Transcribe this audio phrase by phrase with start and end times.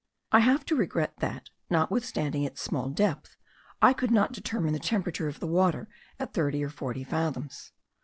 [0.31, 3.37] I have to regret that, notwithstanding its small depth,
[3.83, 5.87] I could not determine the temperature of the water
[6.19, 7.71] at thirty or forty fathoms.